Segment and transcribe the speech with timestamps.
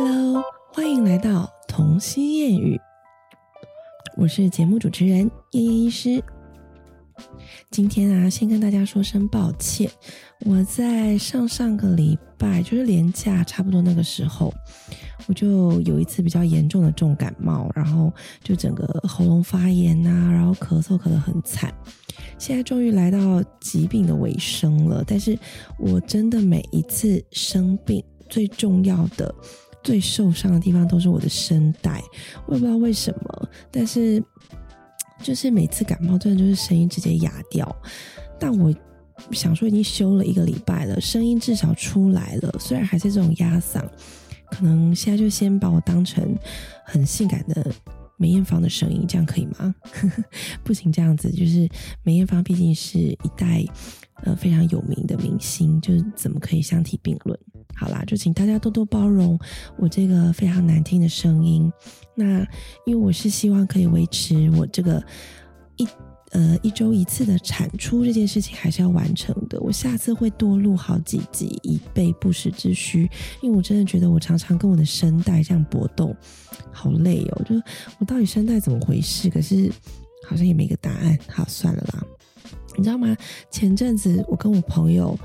[0.00, 2.80] Hello，欢迎来到童心谚语，
[4.16, 6.22] 我是节目主持人燕燕医师。
[7.72, 9.90] 今天啊，先跟大家说声抱歉，
[10.46, 14.54] 我在上上个礼拜，就是连假差不多那个时候，
[15.26, 21.74] 我就有一次比较严重的重感冒，然后就整个喉咙发炎呐，然后咳嗽咳得很惨。
[22.38, 25.36] 现在终于来到疾病的尾声了，但是
[25.76, 29.34] 我真的每一次生病，最重要的、
[29.88, 32.04] 最受伤的地方都是我的声带，
[32.44, 34.22] 我也不知道为什么，但是
[35.22, 37.74] 就是每次感冒，真的就是声音直接哑掉。
[38.38, 38.70] 但我
[39.32, 43.82] 想说，已经休了一个礼拜了，声音至少出来了，虽然还是这种哑嗓，
[44.50, 46.36] 可能现在就先把我当成
[46.84, 47.72] 很性感的。
[48.18, 49.74] 梅艳芳的声音，这样可以吗？
[50.62, 51.66] 不行，这样子就是
[52.02, 53.64] 梅艳芳毕竟是一代
[54.24, 57.38] 呃非常有名的明星，就是怎么可以相提并论？
[57.74, 59.38] 好啦，就请大家多多包容
[59.78, 61.72] 我这个非常难听的声音。
[62.14, 62.40] 那
[62.84, 65.02] 因为我是希望可以维持我这个。
[66.32, 69.58] 呃，一周一次的产出这件事情还是要完成的。
[69.60, 73.10] 我下次会多录好几集，以备不时之需。
[73.40, 76.14] 因为我真的觉得我常常跟我的声带这样搏斗，
[76.70, 77.42] 好累哦。
[77.48, 77.54] 就
[77.98, 79.30] 我到底声带怎么回事？
[79.30, 79.72] 可是
[80.26, 81.18] 好像也没个答案。
[81.28, 82.04] 好，算了啦。
[82.76, 83.16] 你知道吗？
[83.50, 85.18] 前阵子我跟我朋友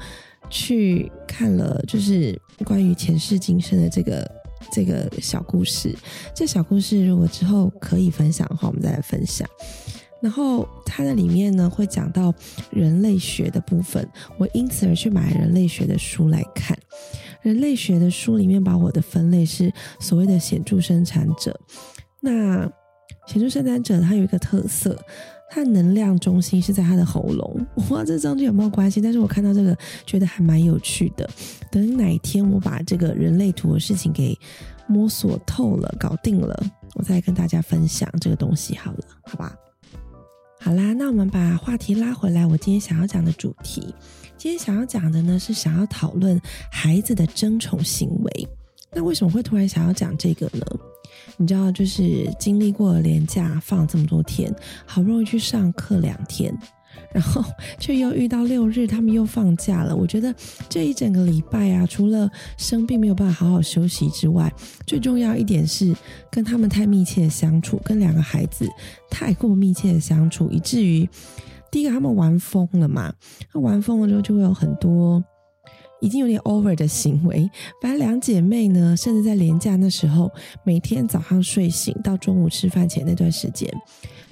[0.49, 4.31] 去看了，就是关于前世今生的这个
[4.71, 5.93] 这个小故事。
[6.33, 9.47] 这小故事如果之后可以分享的话，我们再来分享。
[10.23, 12.33] 然后它的里面呢会讲到
[12.71, 14.07] 人类学的部分，
[14.37, 16.77] 我因此而去买人类学的书来看。
[17.41, 21.59] 人类学的书里面把我的分类是所谓的显著生产者。
[22.21, 22.65] 那
[23.27, 24.97] 显著生产者它有一个特色，
[25.51, 27.67] 它能量中心是在它的喉咙。
[27.75, 31.29] 我不知道这中间有没有关系，但是我看到这个觉得还蛮有趣的。
[31.69, 34.39] 等哪天我把这个人类图的事情给
[34.87, 36.57] 摸索透了、搞定了，
[36.95, 39.53] 我再跟大家分享这个东西好了，好吧？
[40.63, 42.45] 好啦，那我们把话题拉回来。
[42.45, 43.93] 我今天想要讲的主题，
[44.37, 46.39] 今天想要讲的呢是想要讨论
[46.71, 48.47] 孩子的争宠行为。
[48.93, 50.65] 那为什么会突然想要讲这个呢？
[51.35, 56.57] 你知道，就是经历过年假放这么多天，好不容易去上课两天。
[57.11, 57.43] 然后
[57.79, 59.95] 却又遇到六日，他们又放假了。
[59.95, 60.33] 我觉得
[60.67, 64.51] 这一整个礼拜啊，除了生病没有办法好好休息之外，
[64.85, 65.95] 最重要一点是
[66.31, 68.67] 跟他们太密切的相处，跟两个孩子
[69.09, 71.07] 太过密切的相处，以至于
[71.71, 73.13] 第一个他们玩疯了嘛。
[73.53, 75.23] 那玩疯了之后，就会有很多
[76.01, 77.49] 已经有点 over 的行为。
[77.81, 80.31] 反正两姐妹呢，甚至在年假那时候，
[80.63, 83.71] 每天早上睡醒到中午吃饭前那段时间。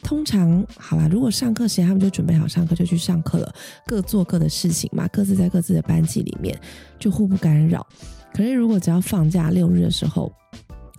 [0.03, 3.53] 通常好啦，如果上课时间他们就准备好上课就去上课了，
[3.85, 6.59] 各做各的事情嘛，各自在各自的班级里面
[6.99, 7.85] 就互不干扰。
[8.33, 10.31] 可是如果只要放假六日的时候，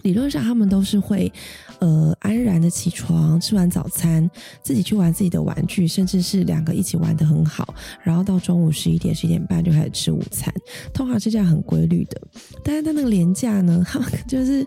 [0.02, 1.32] 理论上他们都是会，
[1.78, 4.28] 呃，安然的起床，吃完早餐，
[4.62, 10.52] 自己去玩自己的玩具，甚至是两个一起玩的很好，然后到中午十一点、十一点半就开始吃午餐，
[10.92, 12.20] 通常是这样很规律的。
[12.64, 14.66] 但是在那个年假呢，他们 就是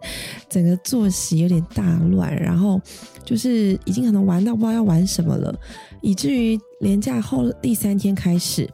[0.50, 2.81] 整个作息有点大乱，然后
[3.24, 5.53] 就是已经可能玩到不知道要玩什么了，
[6.01, 8.69] 以至于年假后第三天开始。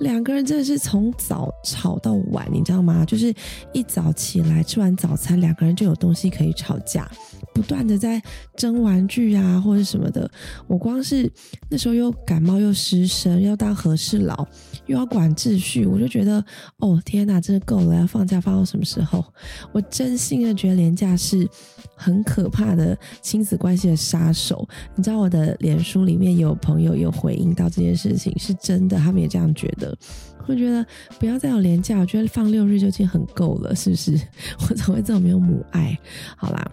[0.00, 3.04] 两个人真的是从早吵到晚，你知道吗？
[3.04, 3.32] 就是
[3.72, 7.08] 一早起来吃完早餐，两个人就有东西可以吵架，
[7.54, 8.22] 不断的在
[8.56, 10.30] 争玩具啊或者什么的。
[10.66, 11.30] 我光是
[11.68, 14.46] 那时候又感冒又失声，要当和事佬，
[14.86, 16.44] 又要管秩序，我就觉得
[16.78, 17.94] 哦天哪，真的够了！
[17.94, 19.24] 要放假放到什么时候？
[19.72, 21.48] 我真心的觉得廉价是
[21.96, 24.68] 很可怕的亲子关系的杀手。
[24.96, 29.96] 你知道我的脸书里面有朋友有回应到这件事情，是真的，他们也这样觉得。
[30.42, 30.84] 会觉得
[31.18, 34.18] 不要再有廉价，我觉得放六日就已经很够了，是不是？
[34.68, 35.96] 我怎么会这么没有母爱？
[36.36, 36.68] 好啦，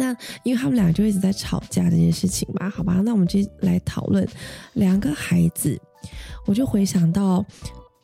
[0.00, 3.02] 那因为他们俩就一直在吵架这件事情吧，好吧？
[3.04, 4.26] 那我们就来讨论
[4.72, 5.78] 两个孩子，
[6.46, 7.44] 我就回想到，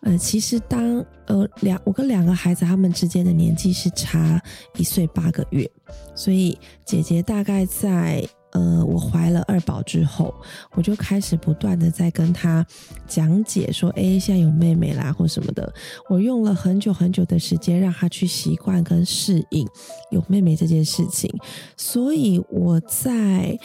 [0.02, 4.38] 呃，其实当呃两我跟两个孩子他们之间的年纪是差
[4.76, 5.68] 一岁八个月，
[6.14, 8.22] 所以姐姐大概在。
[8.56, 10.34] 呃，我怀了二宝之后，
[10.72, 12.66] 我就开始不断的在跟他
[13.06, 15.70] 讲解说，哎，现在有妹妹啦，或什么的。
[16.08, 19.68] 我用了很久很久的时间，让他去习惯跟适应
[20.10, 21.30] 有妹妹这件事情。
[21.76, 23.58] 所以我在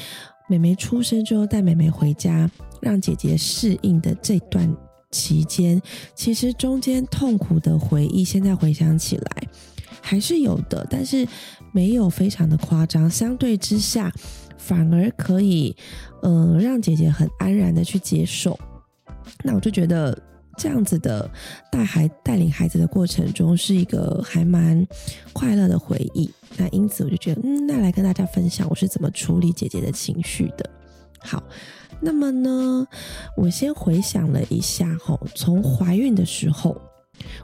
[0.49, 2.51] 妹妹出生之后带妹妹回家，
[2.81, 4.75] 让姐姐适应的这段
[5.09, 5.81] 期间，
[6.13, 9.47] 其实中间痛苦的回忆，现在回想起来
[10.01, 11.25] 还是有的，但是
[11.71, 13.09] 没有非常的夸张。
[13.09, 14.11] 相对之下。
[14.61, 15.75] 反而可以，
[16.21, 18.57] 呃，让姐姐很安然的去接受。
[19.43, 20.15] 那我就觉得，
[20.55, 21.27] 这样子的
[21.71, 24.85] 带孩带领孩子的过程中，是一个还蛮
[25.33, 26.29] 快乐的回忆。
[26.57, 30.69] 那因此我就觉得，嗯，那来跟大家分享我是怎么处理姐姐的情绪的。
[31.19, 31.41] 好，
[31.99, 32.87] 那么呢，
[33.35, 36.79] 我先回想了一下，吼，从怀孕的时候，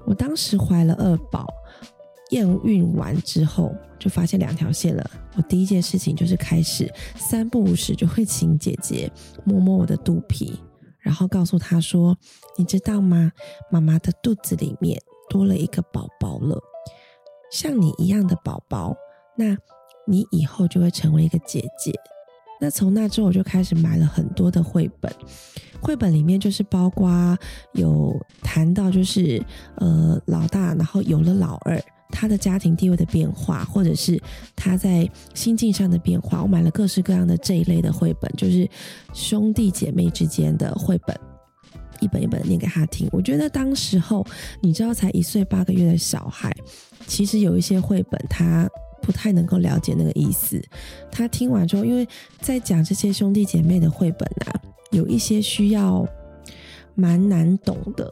[0.05, 1.47] 我当时怀了二宝，
[2.31, 5.09] 验孕完之后就发现两条线了。
[5.35, 9.11] 我第一件事情就是开始三不五时就会请姐姐
[9.43, 10.59] 摸摸我的肚皮。
[10.99, 12.17] 然后告诉她说
[12.57, 13.31] ：“你知道吗？
[13.71, 16.61] 妈妈的肚子里面多了一个宝宝了，
[17.49, 18.93] 像你一样的宝宝。
[19.37, 19.57] 那
[20.05, 21.93] 你以后就会成为一个姐姐。
[22.59, 25.09] 那从那之后，我就开始买了很多的绘本。
[25.79, 27.37] 绘本里面就是包括
[27.71, 29.41] 有谈到，就是
[29.75, 34.21] 呃老大，然后有了老二。”他的家庭地位的变化，或者是
[34.55, 38.67] 他在心境上的变化，我买了各式各样的这一类的绘本，就是
[39.13, 41.19] 兄弟姐妹之间的绘本，
[41.99, 43.07] 一本一本念给他听。
[43.11, 44.25] 我觉得当时候，
[44.61, 46.51] 你知道，才一岁八个月的小孩，
[47.05, 48.67] 其实有一些绘本他
[49.01, 50.61] 不太能够了解那个意思。
[51.11, 52.07] 他听完之后，因为
[52.39, 54.61] 在讲这些兄弟姐妹的绘本啊，
[54.91, 56.07] 有一些需要
[56.95, 58.11] 蛮难懂的。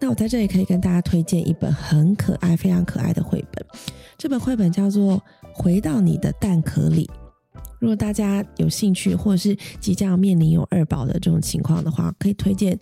[0.00, 3.64] 那我在这里可以跟大家推荐一本很可爱、非常可爱的绘本。
[4.16, 5.16] 这本绘本叫做
[5.52, 7.06] 《回到你的蛋壳里》。
[7.78, 12.78] 如果大家有兴趣，或者是即将面临有二宝的这种情况的话，可以推荐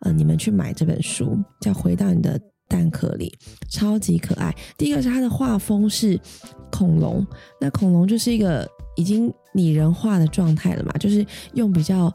[0.00, 3.32] 呃你们去买这本书，叫《回到你的蛋壳里》，
[3.68, 4.54] 超级可爱。
[4.78, 6.18] 第一个是它的画风是
[6.70, 7.26] 恐龙，
[7.60, 12.14] 那恐龙就是一个已经拟人化的状态了嘛，就是用比较。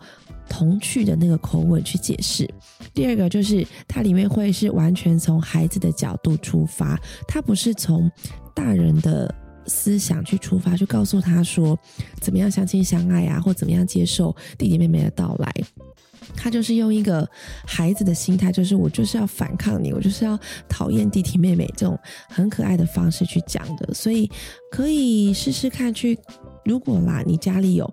[0.49, 2.49] 童趣的那个口吻去解释。
[2.93, 8.09] 第二个就是它里面会是完全从孩子的角度出发，它不是从
[8.53, 9.33] 大人的
[9.67, 11.77] 思想去出发，去告诉他说
[12.21, 15.53] 怎么样相亲相爱啊，或怎么样接受弟弟妹妹的到来。
[16.35, 17.27] 他就是用一个
[17.65, 20.37] 孩子的心态，就是我就是要反抗你，我就是要
[20.67, 21.97] 讨厌弟弟妹妹这种
[22.29, 23.93] 很可爱的方式去讲的。
[23.93, 24.29] 所以
[24.71, 26.17] 可以试试看去，
[26.65, 27.91] 如果啦，你家里有。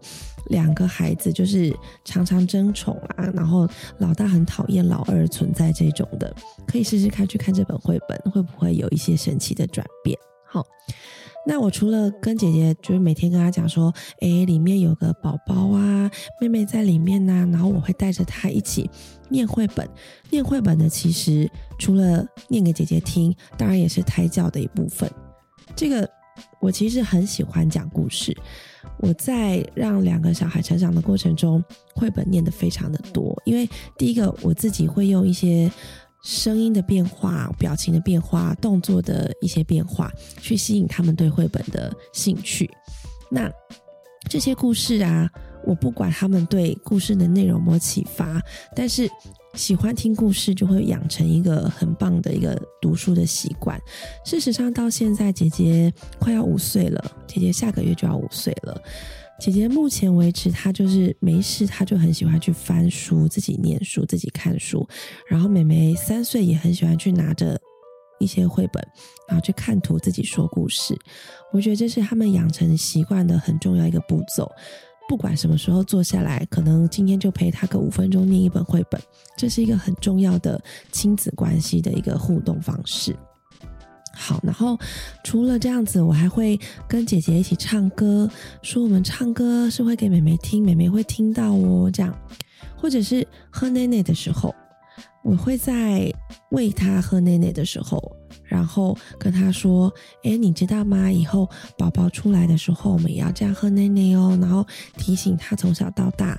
[0.52, 3.66] 两个孩子就是常常争宠啊，然后
[3.98, 6.32] 老大很讨厌老二存在这种的，
[6.66, 10.16] 可以试试看去看这本绘本，会不会有一些神奇的转变？
[10.46, 10.62] 好，
[11.46, 13.90] 那我除了跟姐姐就是每天跟她讲说，
[14.20, 18.90] 哎，里面有个宝宝啊，妹妹在里面呢，然后我会带着她一起
[19.30, 19.88] 念绘本。
[20.28, 25.10] 念绘本呢，其实除了念给姐姐听，当然也是胎教的一部分。
[25.74, 26.06] 这个
[26.60, 28.36] 我其实很喜欢讲故事。
[28.98, 31.62] 我在让两个小孩成长的过程中，
[31.94, 33.34] 绘本念的非常的多。
[33.44, 35.70] 因为第一个，我自己会用一些
[36.22, 42.70] 声音的变化、表情的变化、动作的一些变化，去吸引他们对绘本的兴趣。
[43.30, 43.50] 那
[44.28, 45.28] 这些故事啊，
[45.64, 48.40] 我不管他们对故事的内容有没有启发，
[48.74, 49.10] 但是。
[49.54, 53.78] 喜欢听故事，就会养成一个很棒的一个读书的习惯。
[54.24, 58.80] 事实上，到现在姐姐快要五岁了，姐姐下个月就要五岁了。
[59.38, 64.88] 姐姐目前为止，她就是没事，她就很喜欢去翻书，自己念书，自己看书。
[65.28, 67.60] 然后妹妹三岁也很喜欢去拿着
[68.18, 68.82] 一些绘本，
[69.28, 70.96] 然后去看图，自己说故事。
[71.52, 74.50] 我觉得这是他们养成习惯的很重要一个步骤。
[75.08, 79.00] 不管什么时候坐下来，可能今天就陪他个五分钟念一本绘本，
[79.36, 83.14] 这是一个很重要的亲子关系的一个互动方式。
[84.14, 84.78] 好，然后
[85.24, 91.90] 除了这样子，我还会跟姐姐一起唱歌，说我们唱歌是会给妹妹听，妹妹会听到哦。
[91.90, 92.14] 这样，
[92.76, 94.54] 或者是喝奶奶的时候，
[95.22, 96.12] 我会在
[96.50, 98.00] 喂他喝奶奶的时候。
[98.44, 99.92] 然后跟他说
[100.24, 101.10] ：“哎，你知道吗？
[101.10, 101.48] 以后
[101.78, 104.36] 宝宝出来的时候，我们也要这样喝奶奶哦。
[104.40, 104.66] 然后
[104.98, 106.36] 提醒他从小到大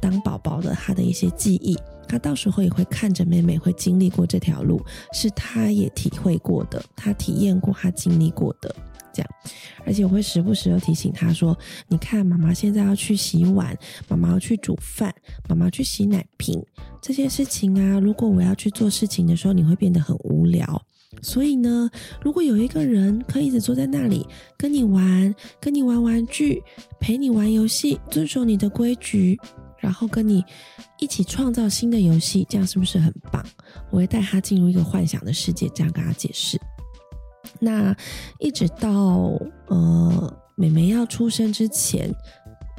[0.00, 1.76] 当宝宝的他的一些记忆，
[2.08, 4.80] 他到时候也会看着妹妹会经历过这条路，
[5.12, 8.74] 是他也体会过的，他体验过，他经历过的
[9.12, 9.30] 这样。
[9.84, 11.56] 而且我会时不时的提醒他说：
[11.88, 13.76] 你看，妈妈现在要去洗碗，
[14.08, 15.14] 妈妈要去煮饭，
[15.48, 16.62] 妈妈去洗奶瓶，
[17.00, 20.80] 这些事情啊，如果我要去做事情的时候，你会变得很无聊。”
[21.22, 21.88] 所以呢，
[22.20, 24.26] 如果有一个人可以一直坐在那里
[24.58, 26.62] 跟你玩，跟你玩玩具，
[27.00, 29.38] 陪你玩游戏，遵守你的规矩，
[29.78, 30.44] 然后跟你
[30.98, 33.44] 一起创造新的游戏，这样是不是很棒？
[33.90, 36.60] 我会带他进入一个幻想的世界，这样跟他解释。
[37.60, 37.96] 那
[38.38, 39.32] 一直到
[39.68, 42.14] 呃，美美要出生之前，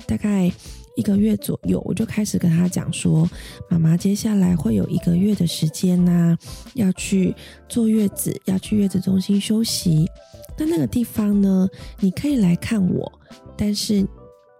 [0.06, 0.52] 大概。
[0.98, 3.30] 一个月左右，我就开始跟他讲说
[3.70, 6.36] ：“妈妈接下来会有一个月的时间呢，
[6.74, 7.36] 要去
[7.70, 10.10] 坐月子，要去月子中心休息。
[10.58, 13.22] 那那个地方呢，你可以来看我，
[13.56, 14.08] 但是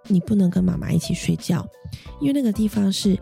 [0.08, 1.66] 你不能跟妈妈一起睡觉，
[2.20, 3.18] 因为那个地方是。”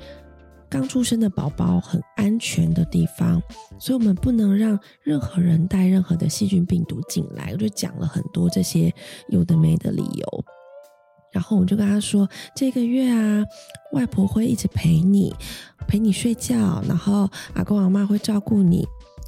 [0.68, 3.42] 刚出生的宝宝很安全的地方，
[3.80, 7.52] 所以我们不能让任何人带任何的细菌病毒进来。
[7.54, 8.94] 我就讲了很多这些
[9.30, 10.46] 有的没的理由。
[11.32, 13.46] 然后我就跟他说：“这个月啊，
[13.94, 15.34] 外婆会一直陪你，
[15.88, 18.86] 陪你睡觉，然后阿公阿妈会照顾你。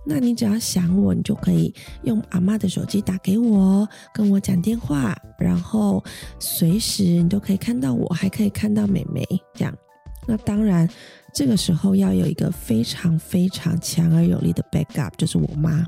[0.10, 1.74] 那你只要想我，你就可以
[2.04, 6.02] 用阿妈的手机打给我，跟我讲电话，然后
[6.40, 9.22] 随时你都可以看到我，还可以看到美美。
[9.54, 9.78] 这样，
[10.26, 10.90] 那当然
[11.34, 15.84] 这个时候要有一个非常非常强而有力的 backup，就是我妈。”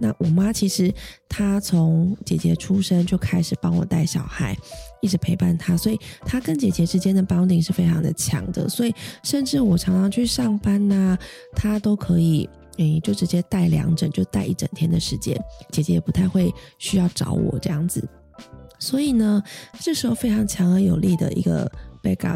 [0.00, 0.90] 那我妈其实
[1.28, 4.56] 她从姐姐出生就开始帮我带小孩，
[5.02, 8.66] 一直陪伴她，所以她跟姐姐之间的 bonding 是非常的强的。
[8.66, 11.18] 所以甚至我常常去上班呐，
[11.54, 12.48] 她都可以
[12.78, 15.38] 诶，就直接带两整，就带一整天的时间。
[15.70, 18.08] 姐姐也不太会需要找我这样子。
[18.78, 19.42] 所以呢，
[19.80, 21.70] 这时候非常强而有力的一个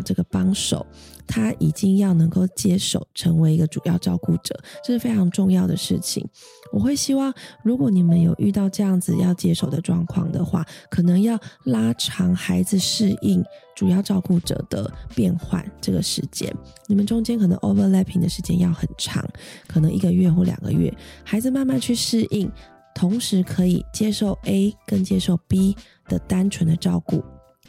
[0.00, 0.86] 这个帮手。
[1.24, 6.28] 他已经要能够接手，成为一个主要照顾者，这是非常重要的事情。
[6.72, 13.42] 我会希望，如果你们有遇到这样子要接手的状况的话，可能要拉长孩子适应
[13.74, 16.52] 主要照顾者的变换这个时间。
[16.86, 19.26] 你们中间可能 overlapping 的时间要很长，
[19.66, 20.92] 可能一个月或两个月，
[21.24, 22.50] 孩子慢慢去适应，
[22.94, 25.74] 同时可以接受 A 跟接受 B
[26.08, 27.24] 的单纯的照顾，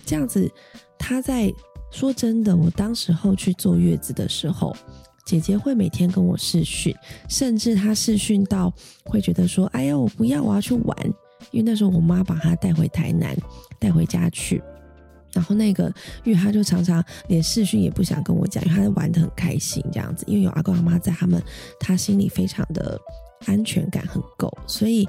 [0.06, 0.52] 这样子
[0.98, 1.54] 他在。
[1.94, 4.76] 说真的，我当时候去坐月子的时候，
[5.26, 6.94] 姐姐会每天跟我视讯，
[7.30, 8.74] 甚至她视讯到
[9.06, 10.98] 会觉得说：“哎呀，我不要，我要去玩。”
[11.52, 13.38] 因为那时候我妈把她带回台南，
[13.80, 14.60] 带回家去。
[15.34, 15.86] 然后那个
[16.24, 20.26] 因为她就常常连视讯也不想跟我讲，因为她玩的很开心这样子。
[20.28, 21.40] 因为有阿公阿妈在，他们
[21.80, 23.00] 她心里非常的
[23.46, 25.08] 安全感很够，所以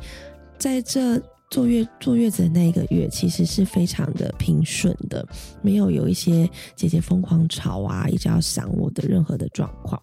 [0.58, 1.18] 在这。
[1.50, 5.26] 坐月坐月子的那一个月，其实是非常的平顺的，
[5.62, 10.00] 没有有一些姐姐疯狂吵啊，一直要想我的任何的状况。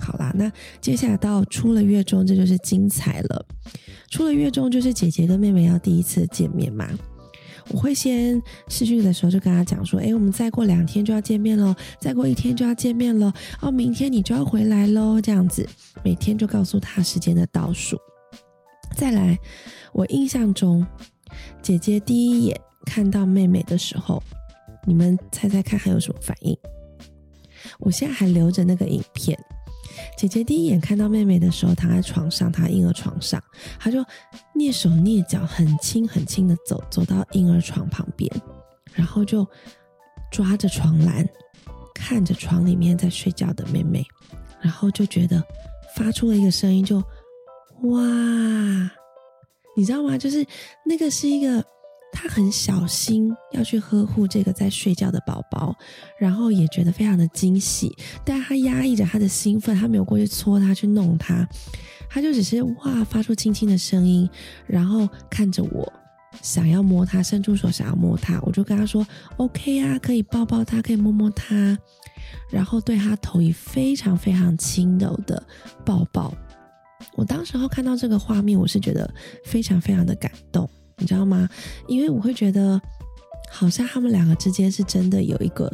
[0.00, 3.44] 好啦，那接下来到出了月中，这就是精彩了。
[4.10, 6.88] 出了月中，就是姐姐跟妹妹要第一次见面嘛。
[7.70, 13.30] 我会先试训的时候就跟她讲说：“哎，我们再过两天就要见面喽，再过一天就要见面喽，
[13.60, 15.68] 哦，明天你就要回来喽。”这样子，
[16.02, 17.98] 每天就告诉她时间的倒数。
[18.98, 19.38] 再来，
[19.92, 20.84] 我印象中，
[21.62, 24.20] 姐姐第一眼看到妹妹的时候，
[24.84, 26.58] 你们猜猜看还有什么反应？
[27.78, 29.38] 我现在还留着那个影片。
[30.16, 33.40] 姐姐第一眼看到妹妹的时候，躺在床上，她婴儿床上，
[33.78, 34.04] 她就
[34.56, 38.28] 蹑手蹑脚，很轻很轻的走，走到婴儿床旁边，
[38.94, 39.46] 然后就
[40.28, 41.24] 抓着床栏，
[41.94, 44.04] 看着床里面在睡觉的妹妹，
[44.60, 45.40] 然后就觉得
[45.94, 47.00] 发出了一个声音，就。
[47.82, 48.00] 哇，
[49.76, 50.18] 你知道吗？
[50.18, 50.44] 就是
[50.84, 51.64] 那个是一个，
[52.12, 55.74] 他很小心要去呵护这个在睡觉的宝宝，
[56.18, 57.94] 然后也觉得非常的惊喜，
[58.24, 61.48] 但他压抑着他的兴奋，他没有过去搓他去弄他，
[62.10, 64.28] 他就只是哇发出轻轻的声音，
[64.66, 65.92] 然后看着我，
[66.42, 69.06] 想要摸他，伸出手想要摸他，我就跟他说
[69.36, 71.78] OK 啊，可以抱抱他，可以摸摸他，
[72.50, 75.40] 然后对他投以非常非常轻柔的
[75.84, 76.34] 抱抱。
[77.18, 79.12] 我当时候看到这个画面，我是觉得
[79.44, 81.48] 非常非常的感动，你知道吗？
[81.88, 82.80] 因为我会觉得，
[83.50, 85.68] 好像他们两个之间是真的有一个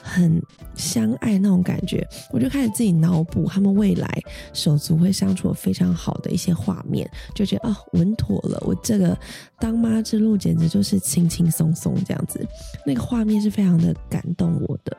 [0.00, 0.42] 很
[0.74, 2.02] 相爱那种感觉。
[2.32, 4.08] 我就开始自己脑补他们未来
[4.54, 8.58] 手足会相处非常好的一些画面，就觉得哦，稳妥了。
[8.66, 9.14] 我这个
[9.58, 12.42] 当妈之路简直就是轻轻松松这样子，
[12.86, 14.96] 那个画面是非常的感动我的。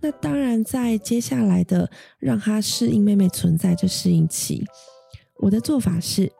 [0.00, 4.64] 那当然，在接下来的让他适应妹妹存在这适应期，
[5.38, 6.30] 我的做法是，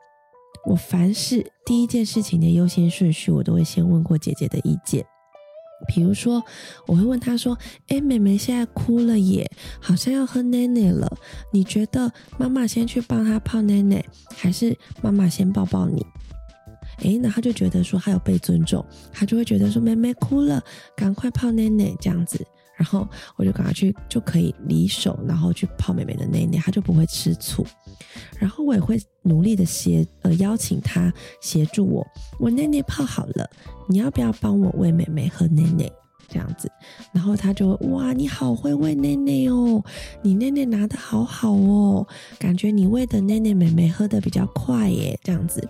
[0.65, 5.05] 我凡事第一件事情的优先顺序，我都会先问过姐姐的意见。
[5.87, 6.43] 比如说，
[6.87, 7.57] 我会问她说
[7.89, 9.49] ：“哎，妹妹现在哭了耶，
[9.79, 11.07] 好像要喝奶奶了，
[11.53, 14.03] 你觉得妈妈先去帮她泡奶奶，
[14.35, 16.05] 还是妈妈先抱抱你？”
[17.03, 20.63] 哎，那他就觉得说他有被尊重，他就会觉得说妹妹哭了，
[20.95, 22.43] 赶快泡奶奶这样子。
[22.77, 23.05] 然后
[23.35, 27.65] 我就赶快去，就可以离手，然后去泡妹妹的内内，她就不会吃醋。
[28.39, 32.07] 然后我也会努力的协呃邀请她协助我，
[32.39, 33.49] 我内内泡好了，
[33.89, 35.91] 你要不要帮我喂妹妹喝内内？
[36.29, 36.69] 这样子，
[37.13, 39.81] 然后他就哇，你好会喂内内哦，
[40.21, 42.05] 你内内拿的好好哦，
[42.37, 45.65] 感觉你喂的内内妹妹喝的比较快耶，这样子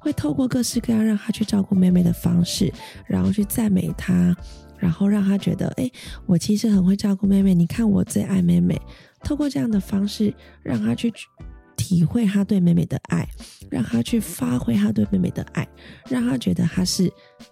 [0.00, 2.72] 会透过各式各样让他去照顾妹妹的方式，
[3.06, 4.36] 然后去赞美她。
[4.82, 5.88] 然后让他觉得，哎，
[6.26, 7.54] 我其实很会照顾妹妹。
[7.54, 8.76] 你看，我最爱妹妹。
[9.22, 11.12] 透过这样的方式，让他去
[11.76, 13.24] 体会他对妹妹的爱，
[13.70, 15.64] 让他去发挥他对妹妹的爱，
[16.08, 17.08] 让他觉得他是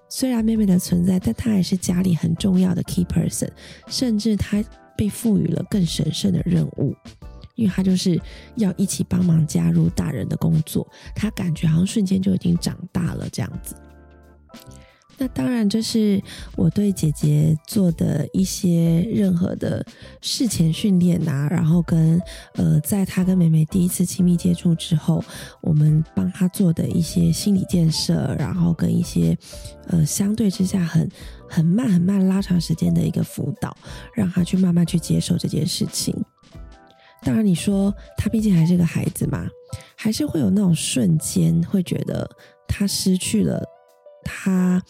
[0.08, 3.48] 虽然妹妹的存在，但他也是家里很重要的 key person。
[3.86, 4.60] 甚至他
[4.96, 6.92] 被赋予了更神圣的任务，
[7.54, 8.20] 因为他就是
[8.56, 10.84] 要一起帮忙加入大人的工作，
[11.14, 13.76] 他感觉好像瞬间就已经长大了这样子。
[15.22, 16.18] 那当然，这是
[16.56, 19.84] 我对姐姐做的一些任何的
[20.22, 22.18] 事前训练啊，然后跟
[22.54, 25.22] 呃，在她跟妹妹第一次亲密接触之后，
[25.60, 29.36] 我们帮她做的一些心理建设，然后跟一些
[29.88, 31.06] 呃相对之下很
[31.46, 33.76] 很慢很慢拉长时间的一个辅导，
[34.14, 36.16] 让她去慢慢去接受这件事情。
[37.22, 39.46] 当然，你说她毕竟还是个孩子嘛，
[39.94, 42.26] 还是会有那种瞬间会觉得
[42.66, 43.62] 她失去了。
[44.24, 44.82] 他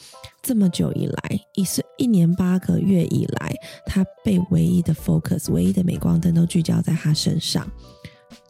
[0.42, 3.54] 这么久以来，一岁一年八个月以来，
[3.86, 7.66] 他被唯一的 focus、唯一的镁光灯都聚焦在他身上，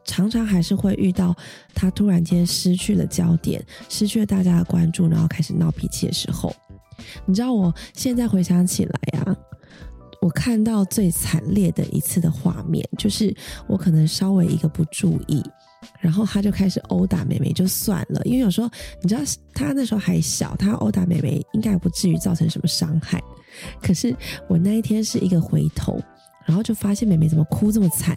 [0.05, 1.35] 常常还是会遇到
[1.75, 6.55] 他突然间失去了焦点，失去了大家的关注，然后开始闹脾气的时候。
[7.25, 9.37] 你知道，我现在回想起来啊，
[10.21, 13.35] 我看到最惨烈的一次的画面，就是
[13.67, 15.43] 我可能稍微一个不注意。
[15.99, 18.69] 然后他就开始殴打妹妹，就算了，因为有时候
[19.03, 19.21] 你知道
[19.55, 23.23] 他那时候还小，他殴打妹妹应该也不至于造成什么伤害。
[23.83, 24.15] 可是
[24.49, 26.01] 我那一天是一个回头，
[26.45, 28.17] 然后就发现妹妹怎么哭这么惨。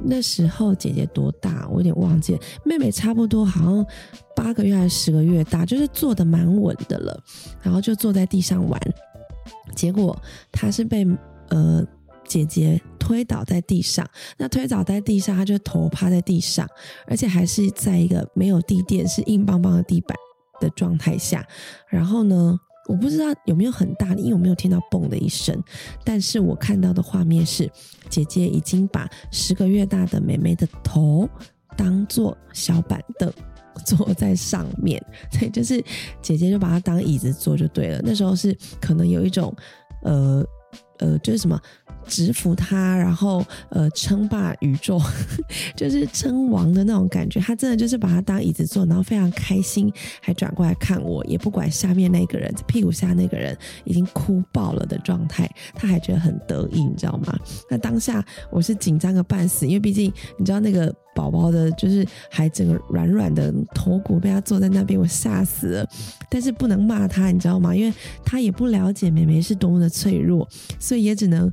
[0.00, 1.66] 那时候姐姐多大？
[1.68, 3.86] 我有点忘记，妹妹差不多好像
[4.36, 7.20] 八个月还是十个月大，就是坐的蛮稳的了，
[7.60, 8.80] 然后就坐在地上玩。
[9.74, 10.16] 结果
[10.52, 11.06] 她是被
[11.48, 11.86] 呃。
[12.28, 12.78] 姐姐
[13.08, 16.68] 推倒在地上，那推倒在地上，她就头趴在地上，
[17.06, 20.14] 而且还是在一个没有地垫、是硬邦邦的地板
[20.60, 21.42] 的状态下。
[21.88, 22.54] 然后呢，
[22.86, 25.58] 我不知道有没有很大，因为我没有听到“嘣”的一声。
[26.04, 27.66] 但是我看到的画面是，
[28.10, 31.26] 姐姐已经把十个月大的妹妹的头
[31.78, 33.32] 当做小板凳
[33.86, 35.82] 坐在上面，对，就是
[36.20, 38.02] 姐姐就把它当椅子坐就对了。
[38.04, 39.56] 那时候是可能有一种，
[40.02, 40.44] 呃
[40.98, 41.58] 呃，就是什么。
[42.08, 45.00] 直服他，然后呃称霸宇宙，
[45.76, 47.38] 就是称王的那种感觉。
[47.40, 57.38] 他真的就是把他当椅子坐，然后非常开心，还转过来看我，也不管下面那个人屁股下那个人已经哭爆了的状态，他还觉得很得意，你知道吗？
[57.70, 65.88] 那当下我是紧张个半死，因为毕竟你知道那个宝宝的，就是还整个软软的头骨被他坐在那边，我吓死了。
[66.30, 67.74] 但是不能骂他，你知道吗？
[67.74, 67.92] 因为
[68.24, 71.52] 他也不了解妹妹是多么的脆弱，所以也只能。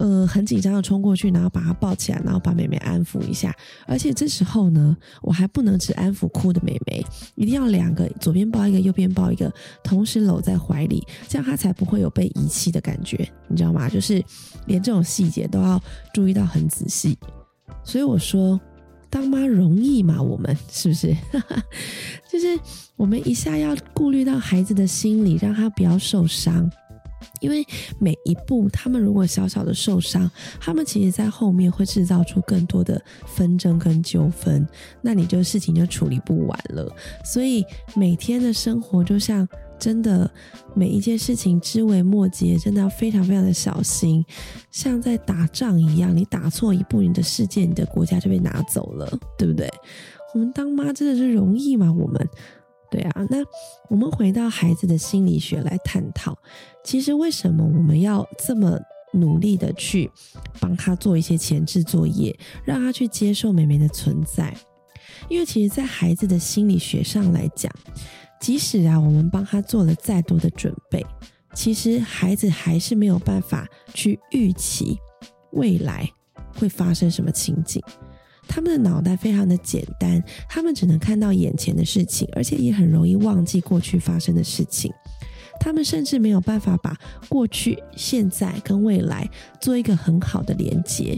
[0.00, 3.54] 呃，很紧张的冲过去，然后把她抱起来，然后把妹妹安抚一下。
[3.86, 9.52] 而且这时候呢，我还不能只安抚哭的妹妹，一定要两个，左边抱一个，右边抱一个，
[9.84, 13.90] 同时搂在怀里，这样她才不会有被遗弃的感觉，你知道吗？
[13.90, 14.24] 就是
[14.66, 15.78] 连这种细节都要
[16.14, 17.18] 注意到很仔细。
[17.84, 18.58] 所以我说，
[19.10, 20.22] 当妈容易吗？
[20.22, 21.14] 我们是不是？
[22.32, 22.58] 就是
[22.96, 26.70] 我们一下要顾虑到孩子的心理，让他不要受伤。
[27.40, 27.66] 因为
[27.98, 34.66] 每一步，他们如果小小的受伤，他们其实在后面会制造出更多的纷争跟纠纷，
[35.02, 36.90] 那你就事情就处理不完了。
[37.24, 39.48] 所以每天的生活就像
[39.78, 40.30] 真的
[40.74, 44.24] 每一件事情枝微末节，真的要非常非常的小心，
[44.70, 49.70] 像在打仗一样，你打错一步，你的世界、你的国家就被拿走了，对不对？
[50.34, 51.92] 我们当妈真的是容易吗？
[51.92, 52.28] 我们？
[52.90, 53.38] 对啊，那
[53.88, 56.36] 我们回到孩子的心理学来探讨，
[56.84, 58.78] 其实为什么我们要这么
[59.12, 60.10] 努力的去
[60.58, 64.54] 帮他做一些前置作业，让他去接受妹妹的存在？
[65.28, 67.72] 因为其实，在孩子的心理学上来讲，
[68.40, 71.04] 即使啊我们帮他做了再多的准备，
[71.54, 74.98] 其实孩子还是没有办法去预期
[75.52, 76.08] 未来
[76.56, 77.82] 会发生什么情景。
[78.52, 84.92] 他们的脑袋非常的简单，他们只能看到眼前的事情，而且也很容易忘记过去发生的事情。
[85.60, 86.96] 他们甚至没有办法把
[87.28, 91.16] 过去、现在跟未来做一个很好的连接。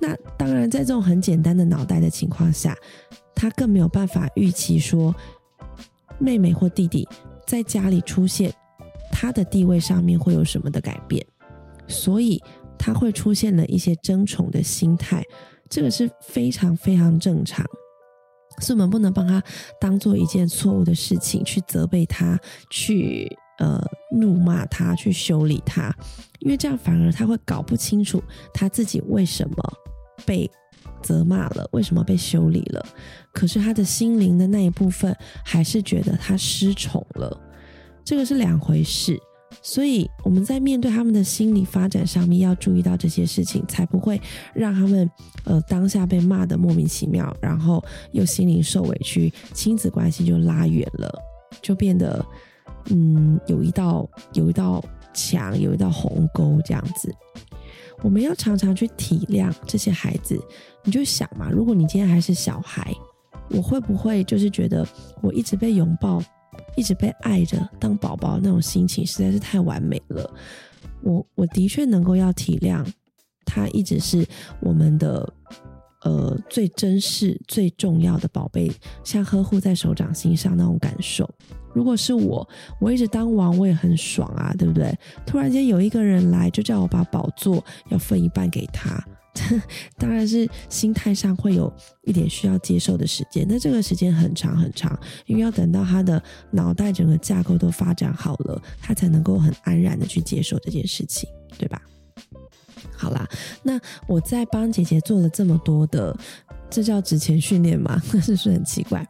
[0.00, 2.74] 那当然，在这种很简单的脑袋的情况下，
[3.34, 5.14] 他更没有办法预期说
[6.18, 7.06] 妹妹或弟弟
[7.46, 8.50] 在家里出现，
[9.12, 11.22] 他的地位上面会有什么的改变。
[11.86, 12.42] 所以
[12.78, 15.22] 他会出现了一些争宠的心态。
[15.70, 17.64] 这个是非常非常正常，
[18.58, 19.40] 所以我们不能帮他
[19.80, 22.36] 当做一件错误的事情去责备他，
[22.70, 23.26] 去
[23.58, 23.80] 呃
[24.10, 25.94] 怒骂他，去修理他，
[26.40, 28.20] 因为这样反而他会搞不清楚
[28.52, 29.56] 他自己为什么
[30.26, 30.50] 被
[31.00, 32.84] 责骂了，为什么被修理了。
[33.32, 37.40] 可是他的心灵的那一部分还是觉得他失宠了，
[38.04, 39.16] 这个是两回事。
[39.62, 44.20] 所以我们在面对他们的心理发展上面，要注意到这些事情，才不会
[44.54, 45.10] 让他们
[45.44, 51.12] 呃当下被骂的莫名其妙，然后又心灵受委屈，亲子关系就拉远了，
[51.60, 52.24] 就变得
[52.86, 57.14] 嗯有一道有一道墙，有一道鸿沟这样子。
[58.02, 60.40] 我们要常常去体谅这些孩子。
[60.82, 62.90] 你就想嘛，如果你今天还是小孩，
[63.50, 64.88] 我会不会就是觉得
[65.20, 66.22] 我一直被拥抱，
[66.80, 70.34] 一直被爱着当宝宝那种心情实在是太完美了？
[71.02, 72.82] 我我的确能够要体谅
[73.44, 74.26] 他一直是
[74.62, 75.30] 我们的
[76.04, 78.72] 呃最珍视、最重要的宝贝，
[79.04, 81.28] 像呵护在手掌心上那种感受。
[81.74, 82.48] 如果是我，
[82.80, 84.98] 我一直当王，我也很爽啊，对不对？
[85.26, 89.06] 突然间有一个人来，就叫我把宝座要分一半给他，
[89.96, 93.46] 当然是心态上会有一点需要接受的时间。
[93.48, 101.80] 那这个时间很长很长，因为要等到他的脑袋整个架构都发展好了，他才能够很安然的去接受这件事情，对吧？
[102.96, 103.26] 好啦，
[103.62, 106.16] 那我在帮姐姐做了这么多的。
[106.70, 108.00] 这叫职前训练吗？
[108.22, 109.06] 是不是很奇怪？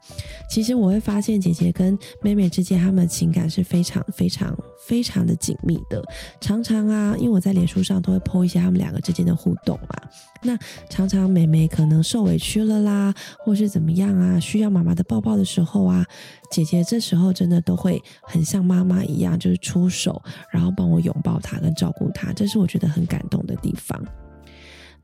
[0.49, 6.03] 其实我会发现姐姐跟妹妹之间，她们的情感是非常非常非常的紧密的。
[6.41, 10.09] 常常啊，因为我在脸书上都会 po 一些他们两个之间的互动嘛。
[10.43, 16.05] 那常常妹妹可能受委屈了啦，或是怎么样啊，需要妈妈的抱抱的时候啊，
[16.51, 20.21] 姐姐这时候真的都会很像妈妈一样，就是出手，
[20.51, 24.03] 然后帮我拥抱她跟照顾她，这是我觉得很感动的地方。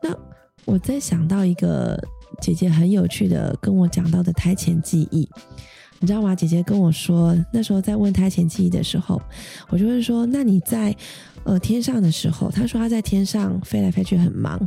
[0.03, 0.11] 那
[0.65, 2.03] 我在想到一个。
[2.41, 5.29] 姐姐很有趣的跟我讲到的胎前记忆，
[5.99, 6.35] 你知道吗？
[6.35, 9.21] 姐姐跟我说，那时候在问胎前记忆的时候，
[9.69, 10.95] 我就会说：“那你在
[11.45, 14.61] 呃天上的时候？”她说她在天上飞来飞去很忙。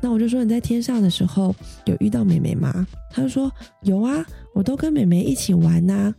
[0.00, 3.50] 那我就说：“你在天上的时候有遇到美眉吗？”她就说
[3.82, 6.14] ：“有啊，我都跟美眉一起玩呐，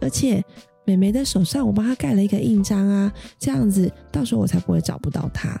[0.00, 0.42] 而且
[0.84, 5.60] 美眉的手上我帮她盖了一个印章啊，这样子到时候我才不会找不到她。”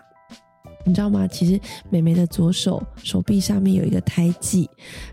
[0.84, 1.26] 你知道吗？
[1.26, 4.68] 其实美美的左手手臂上面有一个胎记，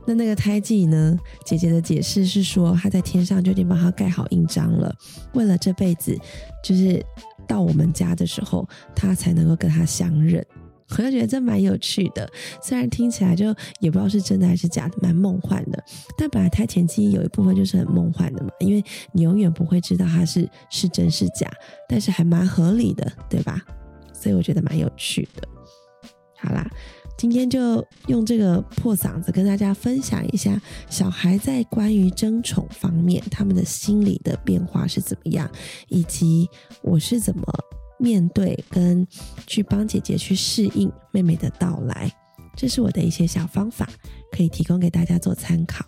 [0.06, 1.18] 那那个胎记呢？
[1.46, 4.94] 姐姐的解释是说，她在天上就已经帮她盖好印章了，
[5.34, 6.18] 为了这辈子，
[6.64, 7.04] 就是
[7.48, 10.46] 到我们家的时候，她才能够跟她相认。
[10.92, 12.28] 我就觉得这蛮有趣的，
[12.64, 13.46] 虽然听起来就
[13.80, 15.84] 也不知道是真的还是假的，蛮梦幻的。
[16.18, 21.48] 但本来胎前记忆有一部分就是很梦幻的嘛，因为你永远不会知道它是是真是假，
[21.88, 23.64] 但是还蛮合理的，对吧？
[24.20, 25.48] 所以我觉得蛮有趣的。
[26.38, 26.70] 好啦，
[27.18, 35.50] 今天就用这个破嗓子跟大家分享一下小孩在关于争宠方面他们的心理的变化是怎么样，
[35.88, 36.50] 以及
[36.82, 37.44] 我是怎么
[37.98, 39.06] 面对跟
[39.46, 42.10] 去帮姐姐去适应妹妹的到来，
[42.56, 43.90] 这是我的一些小方法，
[44.32, 45.86] 可以提供给大家做参考。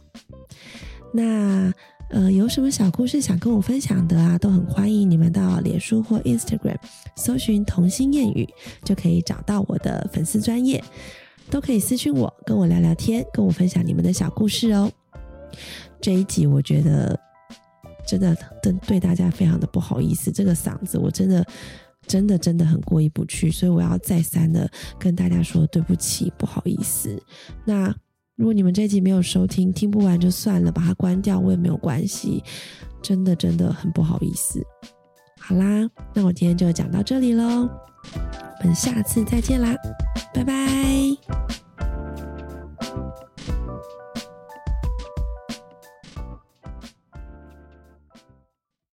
[1.13, 1.73] 那。
[2.11, 6.75] 呃，有什么小故事想跟我分享的啊，都很欢迎你们到脸书或 Instagram
[7.15, 8.45] 搜寻“童心谚语”，
[8.83, 10.83] 就可以找到我的粉丝专业，
[11.49, 14.91] 都可以私信我，跟我聊聊天，跟我分享你们的小故事哦。
[16.01, 17.17] 这一集我觉得
[18.05, 21.45] 真的对对大家非常的不好意思，这个嗓子我真的
[22.07, 24.69] 真的真的很过意不去，所以我要再三的
[24.99, 27.17] 跟大家说对不起，不好意思。
[27.63, 27.95] 那。
[28.37, 32.43] 如果你们这集没有收听，听不完就算了，把它关掉我也没有关系。
[33.01, 34.61] 真的真的很不好意思。
[35.39, 37.67] 好啦，那我今天就讲到这里喽，
[38.59, 39.75] 我们下次再见啦，
[40.33, 41.70] 拜拜。